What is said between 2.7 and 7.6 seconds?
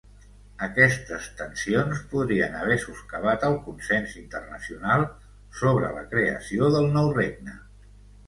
soscavat el consens internacional sobre la creació del nou regne.